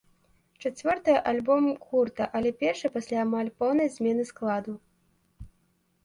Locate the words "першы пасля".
2.61-3.19